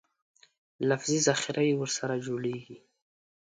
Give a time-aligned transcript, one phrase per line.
[0.89, 2.77] لفظي ذخیره یې ورسره جوړېږي.